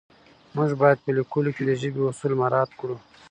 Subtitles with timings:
[0.55, 2.95] موږ باید په لیکلو کې د ژبې اصول مراعت کړو